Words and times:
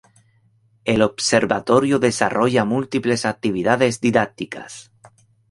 El 0.83 1.03
observatorio 1.03 1.99
desarrolla 1.99 2.65
múltiples 2.65 3.23
actividades 3.23 4.01
didácticas. 4.01 4.91